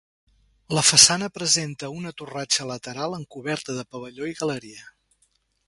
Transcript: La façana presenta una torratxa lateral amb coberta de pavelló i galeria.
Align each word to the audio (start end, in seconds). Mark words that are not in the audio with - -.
La 0.77 0.83
façana 0.87 1.27
presenta 1.35 1.91
una 1.97 2.13
torratxa 2.21 2.67
lateral 2.71 3.17
amb 3.19 3.29
coberta 3.37 3.79
de 3.81 3.87
pavelló 3.93 4.31
i 4.33 4.37
galeria. 4.41 4.91